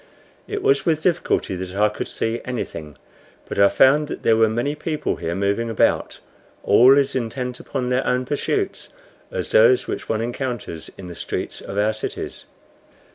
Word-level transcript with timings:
It 0.47 0.63
was 0.63 0.83
with 0.83 1.03
difficulty 1.03 1.55
that 1.55 1.75
I 1.75 1.87
could 1.89 2.07
see 2.07 2.41
anything, 2.43 2.97
but 3.47 3.59
I 3.59 3.69
found 3.69 4.07
that 4.07 4.23
there 4.23 4.35
were 4.35 4.49
many 4.49 4.73
people 4.73 5.17
here 5.17 5.35
moving 5.35 5.69
about, 5.69 6.21
all 6.63 6.97
as 6.97 7.13
intent 7.13 7.59
upon 7.59 7.89
their 7.89 8.07
own 8.07 8.25
pursuits 8.25 8.89
as 9.29 9.51
those 9.51 9.85
which 9.85 10.09
one 10.09 10.21
encounters 10.21 10.89
in 10.97 11.05
the 11.07 11.13
streets 11.13 11.61
of 11.61 11.77
our 11.77 11.93
cities. 11.93 12.45